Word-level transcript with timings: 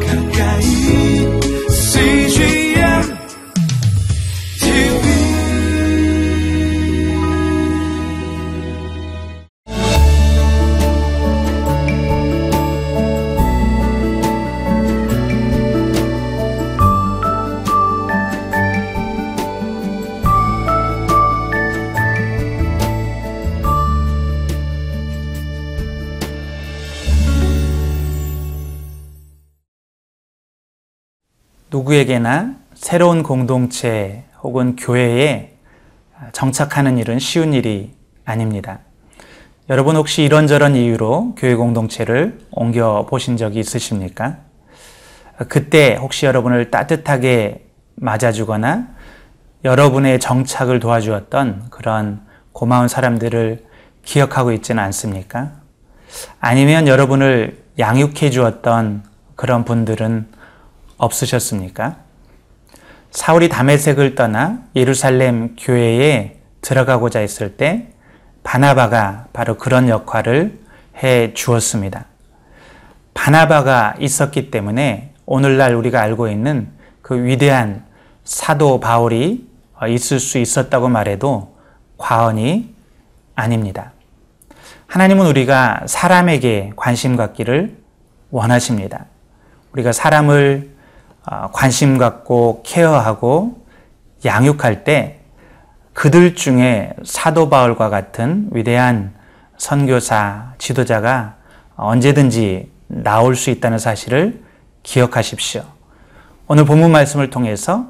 가까 0.00 0.21
누구에게나 31.72 32.54
새로운 32.74 33.22
공동체 33.22 34.24
혹은 34.42 34.76
교회에 34.76 35.56
정착하는 36.32 36.98
일은 36.98 37.18
쉬운 37.18 37.54
일이 37.54 37.94
아닙니다. 38.26 38.80
여러분 39.70 39.96
혹시 39.96 40.22
이런저런 40.22 40.76
이유로 40.76 41.34
교회 41.36 41.54
공동체를 41.54 42.40
옮겨 42.50 43.06
보신 43.08 43.38
적이 43.38 43.60
있으십니까? 43.60 44.36
그때 45.48 45.96
혹시 45.98 46.26
여러분을 46.26 46.70
따뜻하게 46.70 47.66
맞아주거나 47.94 48.88
여러분의 49.64 50.20
정착을 50.20 50.78
도와주었던 50.78 51.68
그런 51.70 52.20
고마운 52.52 52.86
사람들을 52.86 53.64
기억하고 54.04 54.52
있지는 54.52 54.82
않습니까? 54.82 55.52
아니면 56.38 56.86
여러분을 56.86 57.62
양육해 57.78 58.28
주었던 58.28 59.04
그런 59.36 59.64
분들은 59.64 60.41
없으셨습니까? 61.02 61.96
사울이 63.10 63.48
다메섹을 63.48 64.14
떠나 64.14 64.62
예루살렘 64.74 65.56
교회에 65.56 66.40
들어가고자 66.62 67.18
했을 67.18 67.56
때 67.56 67.88
바나바가 68.44 69.26
바로 69.32 69.58
그런 69.58 69.88
역할을 69.88 70.60
해 71.02 71.34
주었습니다. 71.34 72.06
바나바가 73.14 73.96
있었기 73.98 74.50
때문에 74.50 75.12
오늘날 75.26 75.74
우리가 75.74 76.00
알고 76.00 76.28
있는 76.28 76.70
그 77.02 77.24
위대한 77.24 77.84
사도 78.24 78.80
바울이 78.80 79.48
있을 79.88 80.20
수 80.20 80.38
있었다고 80.38 80.88
말해도 80.88 81.56
과언이 81.98 82.74
아닙니다. 83.34 83.92
하나님은 84.86 85.26
우리가 85.26 85.82
사람에게 85.86 86.72
관심 86.76 87.16
갖기를 87.16 87.76
원하십니다. 88.30 89.06
우리가 89.72 89.92
사람을 89.92 90.71
관심 91.52 91.98
갖고 91.98 92.62
케어하고 92.64 93.64
양육할 94.24 94.84
때 94.84 95.20
그들 95.92 96.34
중에 96.34 96.94
사도 97.04 97.50
바울과 97.50 97.90
같은 97.90 98.48
위대한 98.52 99.14
선교사, 99.58 100.54
지도자가 100.58 101.36
언제든지 101.76 102.70
나올 102.88 103.36
수 103.36 103.50
있다는 103.50 103.78
사실을 103.78 104.42
기억하십시오. 104.82 105.62
오늘 106.48 106.64
본문 106.64 106.90
말씀을 106.90 107.30
통해서 107.30 107.86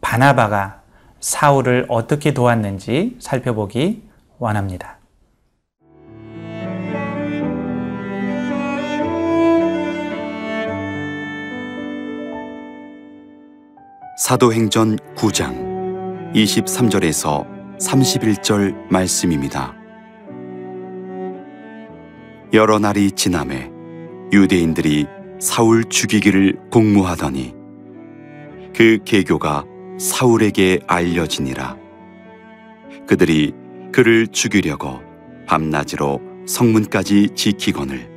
바나바가 0.00 0.80
사울을 1.20 1.86
어떻게 1.88 2.32
도왔는지 2.32 3.16
살펴보기 3.20 4.08
원합니다. 4.38 4.95
사도행전 14.16 14.96
9장 15.14 16.32
23절에서 16.32 17.46
31절 17.78 18.90
말씀입니다. 18.90 19.74
여러 22.54 22.78
날이 22.78 23.10
지남에 23.10 23.70
유대인들이 24.32 25.06
사울 25.38 25.84
죽이기를 25.84 26.56
공모하더니 26.72 27.54
그 28.74 29.00
계교가 29.04 29.64
사울에게 30.00 30.80
알려지니라. 30.86 31.76
그들이 33.06 33.52
그를 33.92 34.28
죽이려고 34.28 34.98
밤낮으로 35.46 36.22
성문까지 36.46 37.32
지키거늘 37.34 38.08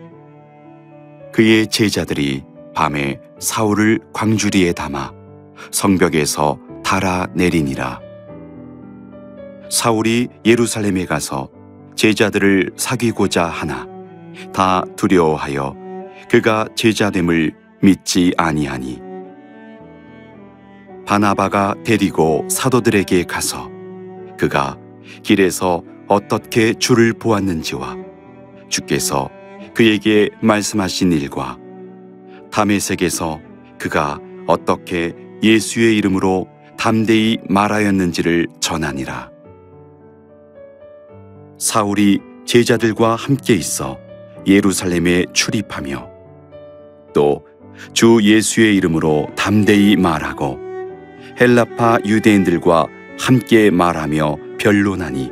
그의 1.33 1.67
제자들이 1.67 2.45
밤에 2.73 3.19
사울을 3.39 3.99
광주리에 4.13 4.71
담아 4.71 5.18
성벽에서 5.71 6.59
달아 6.83 7.27
내리니라. 7.33 7.99
사울이 9.69 10.27
예루살렘에 10.45 11.05
가서 11.05 11.49
제자들을 11.95 12.71
사귀고자 12.75 13.45
하나 13.45 13.87
다 14.53 14.83
두려워하여 14.95 15.75
그가 16.29 16.67
제자됨을 16.75 17.53
믿지 17.81 18.33
아니하니 18.37 19.01
바나바가 21.05 21.75
데리고 21.83 22.45
사도들에게 22.49 23.23
가서 23.23 23.69
그가 24.37 24.77
길에서 25.23 25.83
어떻게 26.07 26.73
주를 26.73 27.13
보았는지와 27.13 27.95
주께서 28.69 29.29
그에게 29.73 30.29
말씀하신 30.41 31.11
일과 31.11 31.57
담에색에서 32.51 33.39
그가 33.77 34.19
어떻게 34.47 35.13
예수의 35.41 35.97
이름으로 35.97 36.47
담대히 36.77 37.37
말하였는지를 37.49 38.47
전하니라. 38.59 39.31
사울이 41.57 42.19
제자들과 42.45 43.15
함께 43.15 43.53
있어 43.53 43.97
예루살렘에 44.47 45.25
출입하며 45.33 46.09
또 47.13 47.49
주 47.93 48.19
예수의 48.21 48.75
이름으로 48.77 49.27
담대히 49.35 49.95
말하고 49.95 50.59
헬라파 51.39 51.99
유대인들과 52.05 52.87
함께 53.19 53.69
말하며 53.69 54.37
변론하니 54.59 55.31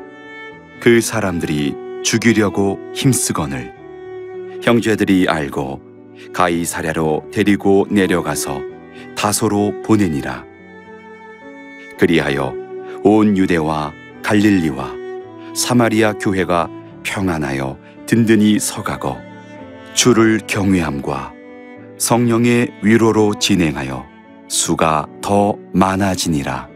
그 0.80 1.02
사람들이 1.02 1.74
죽이려고 2.04 2.80
힘쓰거늘 2.94 3.74
형제들이 4.64 5.28
알고 5.28 5.82
가이사랴로 6.34 7.30
데리고 7.32 7.86
내려가서 7.90 8.62
다소로 9.18 9.82
보내니라. 9.82 10.46
그리하여 11.98 12.54
온 13.04 13.36
유대와 13.36 13.92
갈릴리와 14.24 14.94
사마리아 15.56 16.14
교회가 16.14 16.70
평안하여 17.04 17.78
든든히 18.06 18.60
서가고 18.60 19.18
주를 19.96 20.40
경외함과 20.46 21.34
성령의 21.98 22.72
위로로 22.84 23.34
진행하여 23.40 24.06
수가 24.48 25.08
더 25.22 25.58
많아지니라. 25.74 26.70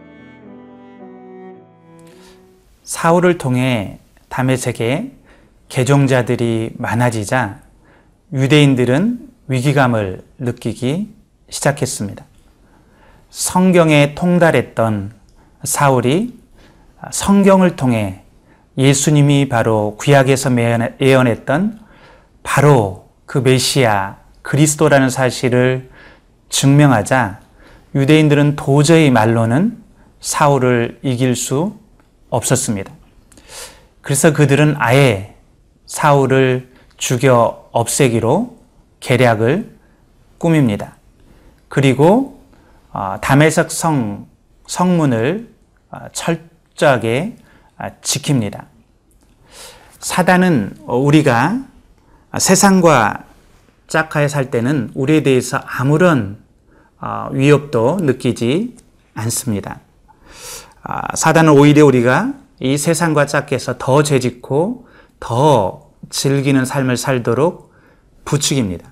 사울을 2.84 3.38
통해 3.38 4.00
다메섹에 4.30 5.12
개종자들이 5.70 6.72
많아지자 6.78 7.62
유대인들은 8.34 9.30
위기감을 9.48 10.24
느끼기 10.40 11.14
시작했습니다. 11.50 12.31
성경에 13.32 14.14
통달했던 14.14 15.14
사울이 15.64 16.38
성경을 17.12 17.78
통해 17.78 18.24
예수님이 18.78 19.48
바로 19.48 19.96
구약에서 19.98 20.52
예언했던 21.00 21.80
바로 22.44 23.10
그 23.26 23.38
메시아 23.38 24.18
그리스도라는 24.42 25.10
사실을 25.10 25.90
증명하자 26.50 27.40
유대인들은 27.96 28.58
도저히 28.58 29.10
말로는 29.10 29.82
사울을 30.20 31.00
이길 31.02 31.38
수 31.38 31.78
없었습니다. 32.30 32.92
그래서 34.02 34.34
그들은 34.34 34.76
아예 34.78 35.36
사울을 35.86 36.70
죽여 36.98 37.70
없애기로 37.72 38.58
계략을 39.00 39.74
꾸밉니다. 40.38 40.98
그리고 41.70 42.41
담에석 43.22 43.72
성 43.72 44.28
성문을 44.68 45.54
철저하게 46.14 47.36
지킵니다. 48.02 48.66
사단은 50.00 50.78
우리가 50.86 51.64
세상과 52.38 53.26
짝하에 53.88 54.28
살 54.28 54.52
때는 54.52 54.92
우리에 54.96 55.24
대해서 55.24 55.58
아무런 55.66 56.38
위협도 57.32 58.00
느끼지 58.02 58.78
않습니다. 59.14 59.80
사단은 61.14 61.54
오히려 61.54 61.86
우리가 61.86 62.34
이 62.60 62.78
세상과 62.78 63.26
짝해서 63.26 63.78
더 63.78 64.04
죄짓고 64.04 64.88
더 65.20 65.90
즐기는 66.10 66.64
삶을 66.64 66.98
살도록 66.98 67.74
부추깁니다. 68.26 68.90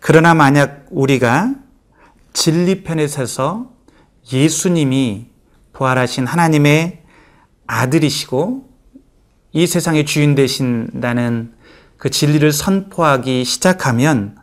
그러나 0.00 0.34
만약 0.34 0.86
우리가 0.90 1.54
진리편에 2.34 3.06
서서 3.08 3.70
예수님이 4.32 5.28
부활하신 5.72 6.26
하나님의 6.26 7.02
아들이시고 7.66 8.68
이 9.52 9.66
세상의 9.66 10.04
주인 10.04 10.34
되신다는 10.34 11.54
그 11.96 12.10
진리를 12.10 12.52
선포하기 12.52 13.44
시작하면 13.44 14.36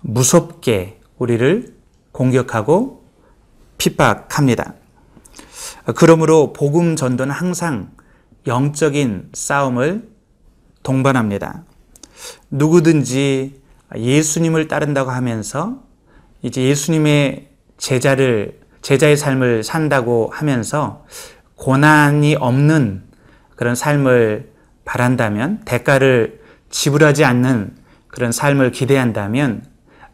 무섭게 0.00 1.00
우리를 1.18 1.76
공격하고 2.12 3.04
핍박합니다. 3.76 4.74
그러므로 5.96 6.52
복음 6.52 6.96
전도는 6.96 7.34
항상 7.34 7.90
영적인 8.46 9.30
싸움을 9.32 10.08
동반합니다. 10.82 11.64
누구든지 12.50 13.60
예수님을 13.96 14.68
따른다고 14.68 15.10
하면서 15.10 15.82
이제 16.42 16.62
예수님의 16.62 17.48
제자를 17.78 18.60
제자의 18.82 19.16
삶을 19.16 19.62
산다고 19.62 20.30
하면서 20.32 21.04
고난이 21.56 22.34
없는 22.34 23.04
그런 23.54 23.74
삶을 23.74 24.50
바란다면 24.84 25.60
대가를 25.64 26.40
지불하지 26.70 27.24
않는 27.24 27.76
그런 28.08 28.32
삶을 28.32 28.72
기대한다면 28.72 29.64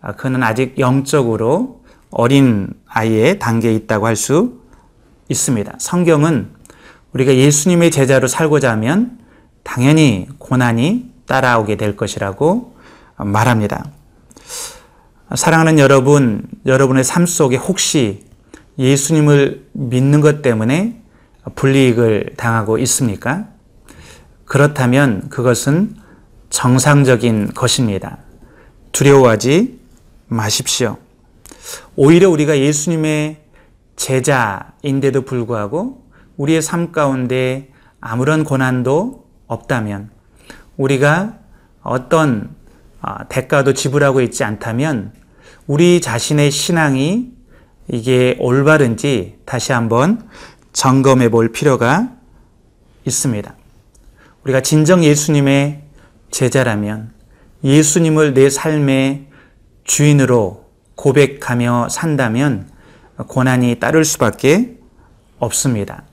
아, 0.00 0.12
그는 0.12 0.42
아직 0.42 0.78
영적으로 0.78 1.82
어린 2.10 2.75
아이의 2.86 3.38
단계에 3.38 3.75
있다고 3.75 4.06
할 4.06 4.16
수 4.16 4.58
있습니다. 5.28 5.75
성경은 5.78 6.50
우리가 7.12 7.34
예수님의 7.34 7.90
제자로 7.90 8.28
살고자 8.28 8.70
하면 8.72 9.19
당연히 9.62 10.28
고난이 10.38 11.12
따라오게 11.26 11.76
될 11.76 11.96
것이라고 11.96 12.76
말합니다. 13.16 13.84
사랑하는 15.34 15.78
여러분, 15.78 16.48
여러분의 16.64 17.04
삶 17.04 17.26
속에 17.26 17.56
혹시 17.56 18.25
예수님을 18.78 19.69
믿는 19.72 20.22
것 20.22 20.40
때문에 20.40 21.02
불이익을 21.54 22.34
당하고 22.36 22.78
있습니까? 22.78 23.48
그렇다면 24.46 25.28
그것은 25.28 25.96
정상적인 26.48 27.52
것입니다. 27.52 28.19
두려워하지 28.92 29.78
마십시오. 30.28 30.96
오히려 31.94 32.30
우리가 32.30 32.58
예수님의 32.58 33.42
제자인데도 33.96 35.22
불구하고 35.22 36.06
우리의 36.38 36.62
삶 36.62 36.90
가운데 36.90 37.70
아무런 38.00 38.44
고난도 38.44 39.26
없다면 39.46 40.10
우리가 40.78 41.38
어떤 41.82 42.50
아, 42.50 42.57
대가도 43.28 43.72
지불하고 43.74 44.20
있지 44.22 44.44
않다면 44.44 45.12
우리 45.66 46.00
자신의 46.00 46.50
신앙이 46.50 47.32
이게 47.88 48.36
올바른지 48.38 49.38
다시 49.44 49.72
한번 49.72 50.28
점검해 50.72 51.30
볼 51.30 51.52
필요가 51.52 52.10
있습니다. 53.04 53.54
우리가 54.44 54.60
진정 54.60 55.04
예수님의 55.04 55.82
제자라면 56.30 57.12
예수님을 57.64 58.34
내 58.34 58.50
삶의 58.50 59.28
주인으로 59.84 60.68
고백하며 60.94 61.88
산다면 61.88 62.68
고난이 63.16 63.76
따를 63.80 64.04
수밖에 64.04 64.78
없습니다. 65.38 66.04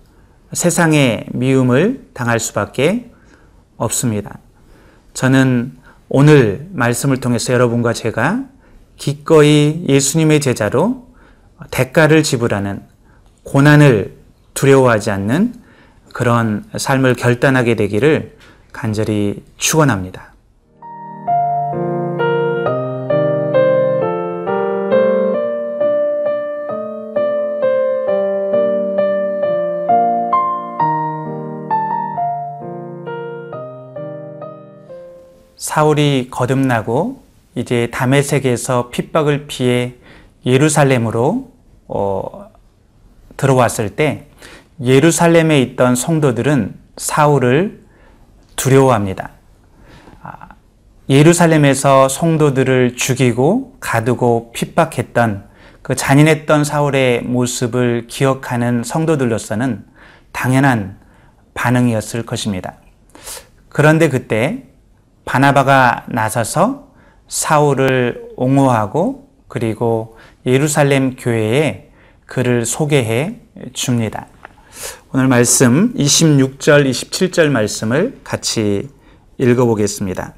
세상의 0.53 1.27
미움을 1.33 2.09
당할 2.13 2.39
수밖에 2.39 3.11
없습니다. 3.77 4.39
저는 5.13 5.77
오늘 6.07 6.67
말씀을 6.71 7.17
통해서 7.17 7.53
여러분과 7.53 7.93
제가 7.93 8.45
기꺼이 8.97 9.85
예수님의 9.87 10.39
제자로 10.39 11.07
대가를 11.71 12.23
지불하는 12.23 12.83
고난을 13.43 14.15
두려워하지 14.53 15.11
않는 15.11 15.55
그런 16.13 16.63
삶을 16.77 17.15
결단하게 17.15 17.75
되기를 17.75 18.37
간절히 18.71 19.43
축원합니다. 19.57 20.34
사울이 35.65 36.27
거듭나고 36.29 37.23
이제 37.55 37.89
다메섹에서 37.91 38.91
핍박을 38.91 39.47
피해 39.47 39.95
예루살렘으로 40.45 41.53
어, 41.87 42.51
들어왔을 43.35 43.95
때 43.95 44.27
예루살렘에 44.79 45.59
있던 45.63 45.95
성도들은 45.95 46.75
사울을 46.97 47.83
두려워합니다. 48.55 49.31
아, 50.21 50.49
예루살렘에서 51.09 52.09
성도들을 52.09 52.95
죽이고 52.95 53.77
가두고 53.79 54.51
핍박했던 54.53 55.45
그 55.81 55.95
잔인했던 55.95 56.63
사울의 56.63 57.23
모습을 57.23 58.05
기억하는 58.07 58.83
성도들로서는 58.83 59.83
당연한 60.31 60.99
반응이었을 61.55 62.23
것입니다. 62.23 62.75
그런데 63.69 64.09
그때 64.09 64.74
바나바가 65.25 66.05
나서서 66.07 66.87
사울을 67.27 68.29
옹호하고 68.35 69.29
그리고 69.47 70.17
예루살렘 70.45 71.15
교회에 71.15 71.91
그를 72.25 72.65
소개해 72.65 73.41
줍니다. 73.73 74.27
오늘 75.13 75.27
말씀 75.27 75.93
26절, 75.93 76.89
27절 76.89 77.49
말씀을 77.49 78.19
같이 78.23 78.89
읽어보겠습니다. 79.37 80.33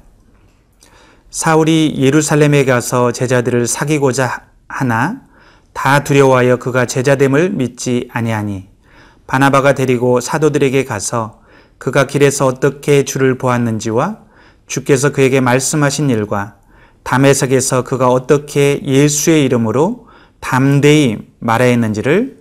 사울이 1.30 1.96
예루살렘에 1.98 2.64
가서 2.64 3.12
제자들을 3.12 3.66
사귀고자 3.66 4.46
하나 4.68 5.22
다 5.72 6.02
두려워하여 6.02 6.56
그가 6.56 6.86
제자됨을 6.86 7.50
믿지 7.50 8.08
아니하니 8.12 8.68
바나바가 9.26 9.74
데리고 9.74 10.20
사도들에게 10.20 10.84
가서 10.84 11.42
그가 11.76 12.06
길에서 12.06 12.46
어떻게 12.46 13.04
주를 13.04 13.36
보았는지와 13.36 14.27
주께서 14.68 15.10
그에게 15.10 15.40
말씀하신 15.40 16.10
일과 16.10 16.54
담에석에서 17.02 17.84
그가 17.84 18.08
어떻게 18.08 18.80
예수의 18.84 19.44
이름으로 19.44 20.08
담대히 20.40 21.18
말하였는지를 21.40 22.38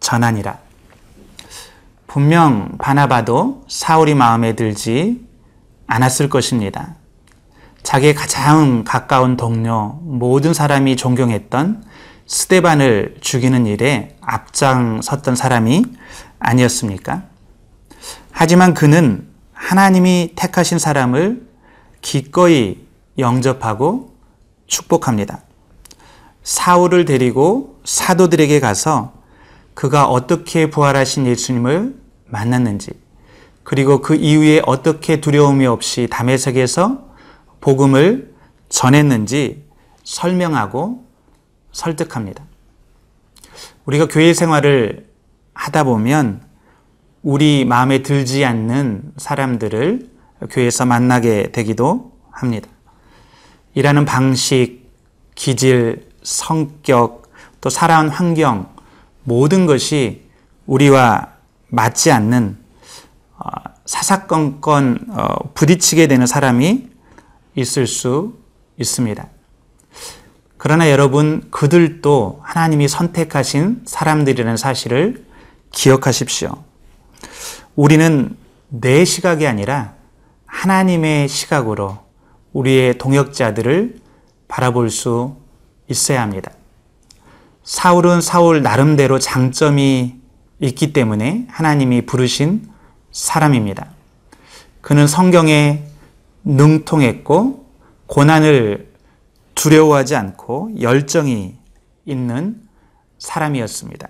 전하니라. 0.00 0.58
분명 2.06 2.78
바나바도 2.78 3.64
사울이 3.68 4.14
마음에 4.14 4.54
들지 4.54 5.26
않았을 5.86 6.30
것입니다. 6.30 6.94
자기의 7.82 8.14
가장 8.14 8.84
가까운 8.84 9.36
동료, 9.36 10.00
모든 10.02 10.54
사람이 10.54 10.96
존경했던 10.96 11.84
스테반을 12.26 13.16
죽이는 13.20 13.66
일에 13.66 14.16
앞장섰던 14.20 15.36
사람이 15.36 15.84
아니었습니까? 16.38 17.24
하지만 18.32 18.74
그는 18.74 19.28
하나님이 19.52 20.32
택하신 20.36 20.78
사람을 20.78 21.45
기꺼이 22.06 22.78
영접하고 23.18 24.14
축복합니다. 24.68 25.42
사울을 26.44 27.04
데리고 27.04 27.80
사도들에게 27.84 28.60
가서 28.60 29.12
그가 29.74 30.06
어떻게 30.06 30.70
부활하신 30.70 31.26
예수님을 31.26 31.96
만났는지, 32.26 32.92
그리고 33.64 34.02
그 34.02 34.14
이후에 34.14 34.62
어떻게 34.66 35.20
두려움이 35.20 35.66
없이 35.66 36.06
담에색에서 36.08 37.08
복음을 37.60 38.32
전했는지 38.68 39.64
설명하고 40.04 41.04
설득합니다. 41.72 42.44
우리가 43.84 44.06
교회 44.06 44.32
생활을 44.32 45.08
하다 45.54 45.82
보면 45.82 46.40
우리 47.24 47.64
마음에 47.64 48.04
들지 48.04 48.44
않는 48.44 49.12
사람들을 49.16 50.15
교회에서 50.50 50.84
만나게 50.84 51.50
되기도 51.52 52.12
합니다. 52.30 52.68
일하는 53.74 54.04
방식, 54.04 54.90
기질, 55.34 56.08
성격, 56.22 57.30
또 57.60 57.70
살아온 57.70 58.08
환경, 58.08 58.68
모든 59.24 59.66
것이 59.66 60.26
우리와 60.66 61.32
맞지 61.68 62.10
않는 62.12 62.58
어, 63.38 63.48
사사건건 63.84 65.06
어, 65.10 65.52
부딪히게 65.54 66.06
되는 66.06 66.26
사람이 66.26 66.88
있을 67.54 67.86
수 67.86 68.34
있습니다. 68.78 69.28
그러나 70.58 70.90
여러분, 70.90 71.46
그들도 71.50 72.40
하나님이 72.42 72.88
선택하신 72.88 73.82
사람들이라는 73.84 74.56
사실을 74.56 75.24
기억하십시오. 75.70 76.64
우리는 77.74 78.36
내 78.68 79.04
시각이 79.04 79.46
아니라 79.46 79.95
하나님의 80.56 81.28
시각으로 81.28 81.98
우리의 82.54 82.96
동역자들을 82.96 83.98
바라볼 84.48 84.90
수 84.90 85.36
있어야 85.88 86.22
합니다. 86.22 86.50
사울은 87.62 88.22
사울 88.22 88.62
나름대로 88.62 89.18
장점이 89.18 90.18
있기 90.60 90.92
때문에 90.94 91.46
하나님이 91.50 92.06
부르신 92.06 92.70
사람입니다. 93.12 93.88
그는 94.80 95.06
성경에 95.06 95.84
능통했고 96.44 97.66
고난을 98.06 98.94
두려워하지 99.54 100.16
않고 100.16 100.80
열정이 100.80 101.56
있는 102.06 102.62
사람이었습니다. 103.18 104.08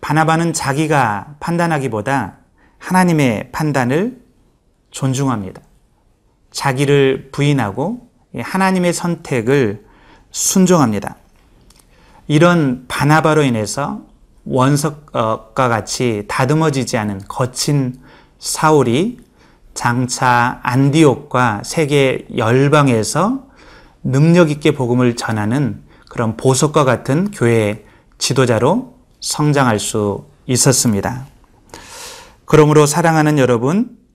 바나바는 0.00 0.52
자기가 0.52 1.34
판단하기보다 1.40 2.36
하나님의 2.78 3.50
판단을 3.50 4.25
존중합니다. 4.96 5.60
자기를 6.50 7.28
부인하고 7.30 8.08
하나님의 8.34 8.94
선택을 8.94 9.84
순종합니다. 10.30 11.16
이런 12.28 12.86
바나바로 12.88 13.42
인해서 13.42 14.00
원석과 14.46 15.52
같이 15.54 16.24
다듬어지지 16.28 16.96
않은 16.96 17.20
거친 17.28 18.00
사울이 18.38 19.18
장차 19.74 20.60
안디옥과 20.62 21.62
세계 21.64 22.26
열방에서 22.34 23.44
능력 24.02 24.50
있게 24.50 24.72
복음을 24.72 25.14
전하는 25.14 25.82
그런 26.08 26.38
보석과 26.38 26.84
같은 26.84 27.30
교회 27.32 27.84
지도자로 28.16 28.96
성장할 29.20 29.78
수 29.78 30.24
있었습니다. 30.46 31.26
그러므로 32.46 32.86
사랑하는 32.86 33.38
여러분, 33.38 33.90
아, 33.90 34.05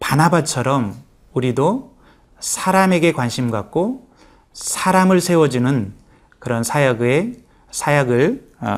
바나바처럼 0.00 0.94
우리도 1.32 1.96
사람에게 2.40 3.12
관심 3.12 3.50
갖고 3.50 4.08
사람을 4.52 5.20
세워주는 5.20 5.92
그런 6.38 6.62
사역의 6.62 7.34
사역을 7.70 8.46
어, 8.60 8.76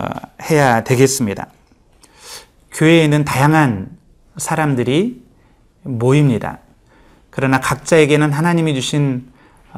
해야 0.50 0.82
되겠습니다. 0.82 1.46
교회에는 2.72 3.24
다양한 3.24 3.96
사람들이 4.36 5.24
모입니다. 5.82 6.58
그러나 7.30 7.60
각자에게는 7.60 8.32
하나님이 8.32 8.74
주신 8.74 9.30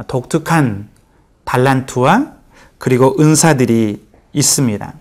독특한 0.06 0.88
달란트와 1.44 2.32
그리고 2.78 3.16
은사들이 3.20 4.06
있습니다. 4.32 4.94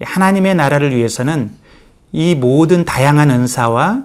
하나님의 0.00 0.54
나라를 0.54 0.96
위해서는 0.96 1.50
이 2.12 2.34
모든 2.34 2.84
다양한 2.84 3.30
은사와 3.30 4.04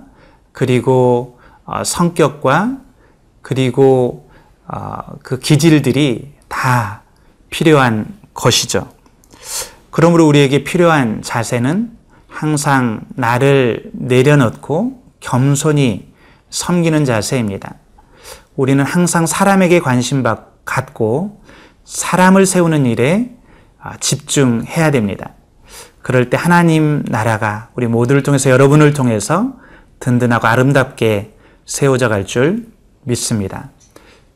그리고 0.52 1.40
어, 1.66 1.84
성격과 1.84 2.78
그리고 3.42 4.30
어, 4.68 5.00
그 5.24 5.40
기질들이 5.40 6.34
다 6.48 7.04
필요한 7.50 8.06
것이죠. 8.34 8.90
그러므로 9.92 10.28
우리에게 10.28 10.64
필요한 10.64 11.22
자세는 11.22 11.98
항상 12.28 13.02
나를 13.16 13.92
내려놓고 13.94 15.04
겸손히 15.20 16.14
섬기는 16.50 17.06
자세입니다. 17.06 17.76
우리는 18.56 18.84
항상 18.84 19.26
사람에게 19.26 19.80
관심 19.80 20.24
갖고 20.66 21.42
사람을 21.86 22.46
세우는 22.46 22.86
일에 22.86 23.36
아, 23.82 23.98
집중해야 23.98 24.92
됩니다. 24.92 25.32
그럴 26.02 26.30
때 26.30 26.38
하나님 26.38 27.04
나라가 27.08 27.70
우리 27.76 27.88
모두를 27.88 28.24
통해서 28.24 28.50
여러분을 28.50 28.94
통해서 28.94 29.54
든든하고 30.00 30.48
아름답게 30.48 31.36
세워져 31.66 32.10
갈 32.10 32.26
줄 32.26 32.68
믿습니다. 33.04 33.70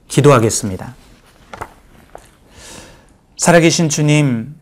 기도하겠습니다. 0.08 0.96
살아계신 3.38 3.90
주님, 3.90 4.56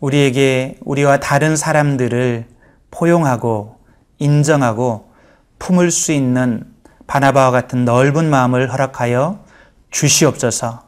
우리에게 0.00 0.76
우리와 0.84 1.18
다른 1.18 1.56
사람들을 1.56 2.46
포용하고 2.90 3.78
인정하고 4.18 5.12
품을 5.58 5.90
수 5.90 6.12
있는 6.12 6.64
바나바와 7.06 7.50
같은 7.50 7.84
넓은 7.84 8.28
마음을 8.28 8.72
허락하여 8.72 9.44
주시옵소서 9.90 10.84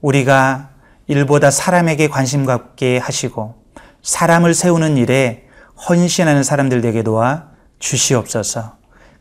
우리가 0.00 0.70
일보다 1.06 1.50
사람에게 1.50 2.08
관심 2.08 2.46
갖게 2.46 2.98
하시고 2.98 3.62
사람을 4.02 4.54
세우는 4.54 4.96
일에 4.96 5.48
헌신하는 5.88 6.42
사람들 6.42 6.80
되게 6.80 7.02
도와 7.02 7.48
주시옵소서 7.78 8.77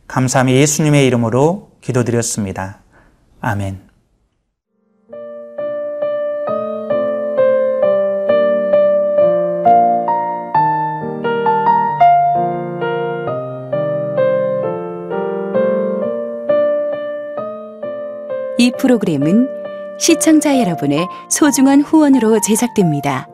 감사함이 0.08 0.54
예수님의 0.54 1.06
이름으로 1.08 1.72
기도드렸습니다. 1.82 2.80
아멘. 3.42 3.88
이 18.60 18.72
프로그램은 18.80 19.48
시청자 20.00 20.60
여러분의 20.60 21.08
소중한 21.30 21.82
후원으로 21.82 22.40
제작됩니다. 22.42 23.28